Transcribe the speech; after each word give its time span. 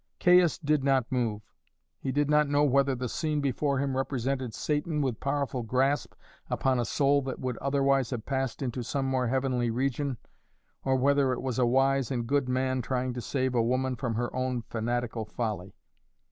Caius 0.19 0.57
did 0.57 0.83
not 0.83 1.11
move; 1.11 1.43
he 1.99 2.11
did 2.11 2.27
not 2.27 2.49
know 2.49 2.63
whether 2.63 2.95
the 2.95 3.07
scene 3.07 3.39
before 3.39 3.77
him 3.77 3.95
represented 3.95 4.51
Satan 4.55 4.99
with 4.99 5.19
powerful 5.19 5.61
grasp 5.61 6.15
upon 6.49 6.79
a 6.79 6.85
soul 6.85 7.21
that 7.21 7.37
would 7.37 7.55
otherwise 7.59 8.09
have 8.09 8.25
passed 8.25 8.63
into 8.63 8.81
some 8.83 9.05
more 9.05 9.27
heavenly 9.27 9.69
region, 9.69 10.17
or 10.83 10.95
whether 10.95 11.33
it 11.33 11.41
was 11.43 11.59
a 11.59 11.67
wise 11.67 12.09
and 12.09 12.25
good 12.25 12.49
man 12.49 12.81
trying 12.81 13.13
to 13.13 13.21
save 13.21 13.53
a 13.53 13.61
woman 13.61 13.95
from 13.95 14.15
her 14.15 14.35
own 14.35 14.63
fanatical 14.63 15.23
folly. 15.23 15.75